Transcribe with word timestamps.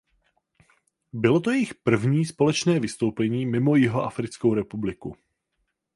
Bylo 1.13 1.39
to 1.39 1.51
jejich 1.51 1.73
první 1.75 2.25
společné 2.25 2.79
vystoupení 2.79 3.45
mimo 3.45 3.75
Jihoafrickou 3.75 4.53
republiku. 4.53 5.15